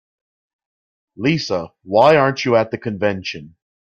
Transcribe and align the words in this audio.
Lisa, 1.15 1.73
why 1.83 2.15
aren't 2.15 2.43
you 2.43 2.55
at 2.55 2.71
the 2.71 2.77
convention? 2.79 3.55